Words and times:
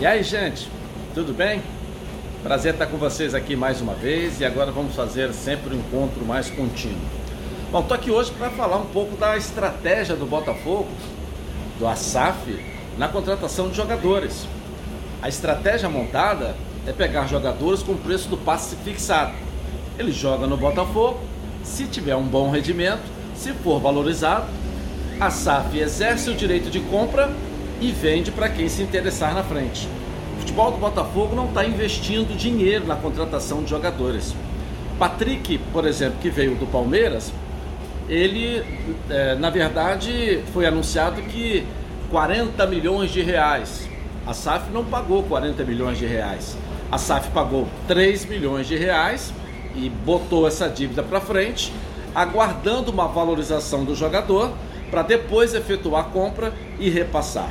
E 0.00 0.06
aí, 0.06 0.22
gente, 0.22 0.66
tudo 1.14 1.34
bem? 1.34 1.60
Prazer 2.42 2.72
estar 2.72 2.86
com 2.86 2.96
vocês 2.96 3.34
aqui 3.34 3.54
mais 3.54 3.82
uma 3.82 3.92
vez 3.92 4.40
e 4.40 4.46
agora 4.46 4.72
vamos 4.72 4.94
fazer 4.94 5.30
sempre 5.34 5.74
um 5.74 5.78
encontro 5.78 6.24
mais 6.24 6.48
contínuo. 6.48 6.96
Bom, 7.70 7.80
estou 7.80 7.94
aqui 7.94 8.10
hoje 8.10 8.30
para 8.30 8.48
falar 8.48 8.78
um 8.78 8.86
pouco 8.86 9.14
da 9.18 9.36
estratégia 9.36 10.16
do 10.16 10.24
Botafogo, 10.24 10.88
do 11.78 11.86
ASAF, 11.86 12.64
na 12.96 13.08
contratação 13.08 13.68
de 13.68 13.76
jogadores. 13.76 14.46
A 15.20 15.28
estratégia 15.28 15.90
montada 15.90 16.56
é 16.86 16.92
pegar 16.92 17.26
jogadores 17.26 17.82
com 17.82 17.94
preço 17.94 18.26
do 18.30 18.38
passe 18.38 18.76
fixado. 18.76 19.34
Ele 19.98 20.12
joga 20.12 20.46
no 20.46 20.56
Botafogo, 20.56 21.20
se 21.62 21.84
tiver 21.84 22.16
um 22.16 22.24
bom 22.24 22.50
rendimento, 22.50 23.02
se 23.34 23.52
for 23.52 23.78
valorizado, 23.78 24.46
a 25.20 25.30
SAF 25.30 25.78
exerce 25.78 26.30
o 26.30 26.34
direito 26.34 26.70
de 26.70 26.80
compra 26.80 27.30
e 27.80 27.90
vende 27.90 28.30
para 28.30 28.48
quem 28.48 28.68
se 28.68 28.82
interessar 28.82 29.34
na 29.34 29.42
frente. 29.42 29.88
O 30.36 30.40
futebol 30.40 30.70
do 30.70 30.76
Botafogo 30.76 31.34
não 31.34 31.46
está 31.46 31.64
investindo 31.64 32.36
dinheiro 32.36 32.86
na 32.86 32.94
contratação 32.94 33.62
de 33.62 33.70
jogadores. 33.70 34.34
Patrick, 34.98 35.58
por 35.72 35.86
exemplo, 35.86 36.18
que 36.20 36.28
veio 36.28 36.54
do 36.56 36.66
Palmeiras, 36.66 37.32
ele, 38.08 38.62
é, 39.08 39.34
na 39.36 39.48
verdade, 39.48 40.42
foi 40.52 40.66
anunciado 40.66 41.22
que 41.22 41.66
40 42.10 42.66
milhões 42.66 43.10
de 43.10 43.22
reais. 43.22 43.88
A 44.26 44.34
SAF 44.34 44.70
não 44.70 44.84
pagou 44.84 45.22
40 45.22 45.64
milhões 45.64 45.96
de 45.96 46.04
reais. 46.04 46.56
A 46.92 46.98
SAF 46.98 47.30
pagou 47.30 47.66
3 47.88 48.26
milhões 48.26 48.66
de 48.66 48.76
reais 48.76 49.32
e 49.74 49.88
botou 49.88 50.46
essa 50.46 50.68
dívida 50.68 51.02
para 51.02 51.20
frente, 51.20 51.72
aguardando 52.14 52.90
uma 52.90 53.06
valorização 53.06 53.84
do 53.84 53.94
jogador 53.94 54.52
para 54.90 55.02
depois 55.02 55.54
efetuar 55.54 56.02
a 56.02 56.08
compra 56.08 56.52
e 56.78 56.90
repassar 56.90 57.48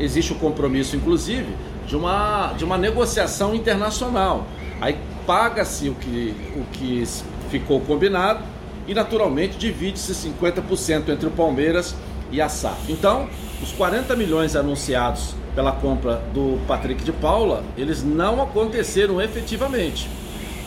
existe 0.00 0.32
o 0.32 0.36
compromisso, 0.36 0.96
inclusive, 0.96 1.48
de 1.86 1.96
uma, 1.96 2.52
de 2.56 2.64
uma 2.64 2.78
negociação 2.78 3.54
internacional. 3.54 4.46
Aí 4.80 4.96
paga-se 5.26 5.88
o 5.88 5.94
que, 5.94 6.34
o 6.56 6.64
que 6.72 7.04
ficou 7.50 7.80
combinado 7.80 8.42
e, 8.86 8.94
naturalmente, 8.94 9.56
divide-se 9.56 10.12
50% 10.28 11.08
entre 11.10 11.26
o 11.26 11.30
Palmeiras 11.30 11.94
e 12.32 12.40
a 12.40 12.48
SAF. 12.48 12.90
Então, 12.90 13.28
os 13.62 13.72
40 13.72 14.16
milhões 14.16 14.56
anunciados 14.56 15.34
pela 15.54 15.72
compra 15.72 16.22
do 16.32 16.58
Patrick 16.66 17.02
de 17.04 17.12
Paula, 17.12 17.62
eles 17.76 18.02
não 18.02 18.40
aconteceram 18.40 19.20
efetivamente. 19.20 20.08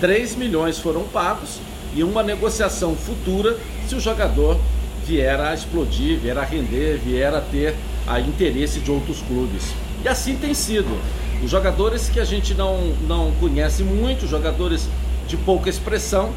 3 0.00 0.34
milhões 0.36 0.78
foram 0.78 1.04
pagos 1.04 1.60
e 1.94 2.02
uma 2.02 2.22
negociação 2.22 2.94
futura 2.96 3.58
se 3.86 3.94
o 3.94 4.00
jogador 4.00 4.58
vier 5.06 5.40
a 5.40 5.52
explodir, 5.52 6.18
vier 6.18 6.38
a 6.38 6.42
render, 6.42 6.98
vier 6.98 7.34
a 7.34 7.40
ter 7.40 7.74
a 8.10 8.20
interesse 8.20 8.80
de 8.80 8.90
outros 8.90 9.22
clubes. 9.22 9.72
E 10.04 10.08
assim 10.08 10.36
tem 10.36 10.52
sido. 10.52 10.98
Os 11.42 11.50
jogadores 11.50 12.08
que 12.08 12.20
a 12.20 12.24
gente 12.24 12.54
não, 12.54 12.92
não 13.06 13.32
conhece 13.40 13.82
muito, 13.82 14.26
jogadores 14.26 14.88
de 15.26 15.36
pouca 15.36 15.70
expressão, 15.70 16.30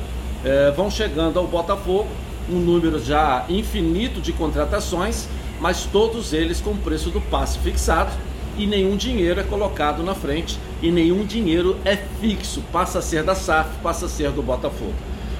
eh, 0.45 0.71
vão 0.75 0.89
chegando 0.89 1.39
ao 1.39 1.47
Botafogo, 1.47 2.07
um 2.49 2.59
número 2.59 3.03
já 3.03 3.45
infinito 3.49 4.21
de 4.21 4.31
contratações, 4.31 5.27
mas 5.59 5.85
todos 5.85 6.31
eles 6.31 6.61
com 6.61 6.75
preço 6.75 7.09
do 7.09 7.19
passe 7.19 7.57
fixado 7.59 8.11
e 8.57 8.67
nenhum 8.67 8.95
dinheiro 8.95 9.39
é 9.39 9.44
colocado 9.44 10.03
na 10.03 10.13
frente 10.13 10.59
e 10.81 10.91
nenhum 10.91 11.25
dinheiro 11.25 11.77
é 11.83 11.95
fixo, 11.95 12.61
passa 12.71 12.99
a 12.99 13.01
ser 13.01 13.23
da 13.23 13.33
SAF, 13.33 13.69
passa 13.81 14.05
a 14.05 14.09
ser 14.09 14.31
do 14.31 14.44
Botafogo. 14.44 14.94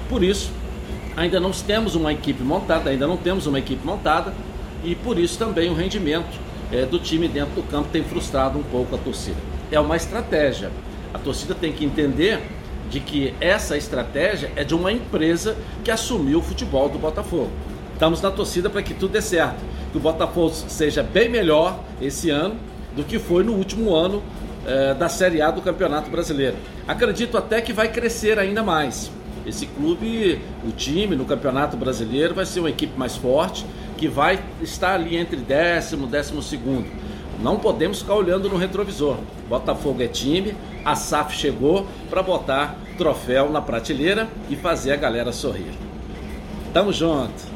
Por 0.10 0.24
isso, 0.24 0.52
ainda 1.16 1.40
não 1.40 1.52
temos 1.52 1.96
uma 1.96 2.12
equipe 2.12 2.42
montada, 2.44 2.90
ainda 2.90 3.06
não 3.06 3.18
temos 3.18 3.46
uma 3.46 3.60
equipe 3.60 3.86
montada, 3.86 4.34
e 4.84 4.96
por 4.96 5.18
isso 5.18 5.38
também 5.38 5.70
o 5.70 5.74
rendimento 5.74 6.40
é, 6.72 6.86
do 6.86 7.00
time 7.00 7.28
dentro 7.28 7.54
do 7.56 7.64
campo 7.64 7.90
tem 7.92 8.04
frustrado 8.04 8.58
um 8.60 8.64
pouco 8.64 8.96
a 8.96 8.98
torcida. 8.98 9.38
É 9.72 9.80
uma 9.80 9.96
estratégia. 9.96 10.72
A 11.14 11.20
torcida 11.20 11.56
tem 11.56 11.72
que 11.72 11.86
entender 11.86 12.42
de 12.90 13.00
que 13.00 13.34
essa 13.40 13.78
estratégia 13.78 14.52
é 14.56 14.64
de 14.64 14.76
uma 14.76 14.92
empresa 14.92 15.56
que 15.84 15.92
assumiu 15.92 16.40
o 16.40 16.42
futebol 16.42 16.90
do 16.90 17.00
Botafogo. 17.00 17.52
Estamos 17.94 18.22
na 18.22 18.32
torcida 18.32 18.70
para 18.70 18.82
que 18.82 18.94
tudo 18.94 19.12
dê 19.12 19.22
certo, 19.22 19.64
que 19.92 19.98
o 19.98 20.02
Botafogo 20.02 20.54
seja 20.54 21.02
bem 21.02 21.30
melhor 21.30 21.80
esse 22.02 22.30
ano 22.30 22.56
do 22.96 23.04
que 23.04 23.18
foi 23.20 23.44
no 23.44 23.54
último 23.54 23.96
ano 23.96 24.22
é, 24.66 24.94
da 24.94 25.08
Série 25.10 25.42
A 25.42 25.52
do 25.52 25.62
Campeonato 25.62 26.10
Brasileiro. 26.10 26.56
Acredito 26.88 27.38
até 27.38 27.62
que 27.62 27.72
vai 27.72 27.88
crescer 27.92 28.38
ainda 28.38 28.64
mais. 28.64 29.12
Esse 29.46 29.66
clube, 29.66 30.40
o 30.66 30.72
time 30.72 31.16
no 31.16 31.26
Campeonato 31.26 31.76
Brasileiro 31.76 32.34
vai 32.34 32.46
ser 32.46 32.62
uma 32.62 32.70
equipe 32.70 32.98
mais 32.98 33.16
forte 33.16 33.66
que 34.04 34.08
vai 34.10 34.38
estar 34.62 34.96
ali 34.96 35.16
entre 35.16 35.38
décimo, 35.38 36.06
décimo 36.06 36.42
segundo. 36.42 36.86
Não 37.42 37.58
podemos 37.58 38.02
ficar 38.02 38.16
olhando 38.16 38.50
no 38.50 38.58
retrovisor. 38.58 39.16
Botafogo 39.48 40.04
é 40.04 40.10
time, 40.10 40.54
a 40.84 40.94
SAF 40.94 41.34
chegou 41.38 41.88
para 42.10 42.22
botar 42.22 42.78
troféu 42.98 43.50
na 43.50 43.62
prateleira 43.62 44.28
e 44.50 44.58
fazer 44.58 44.92
a 44.92 44.98
galera 44.98 45.32
sorrir. 45.32 45.72
Tamo 46.74 46.92
junto! 46.92 47.48